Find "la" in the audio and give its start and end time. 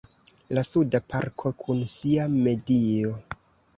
0.57-0.61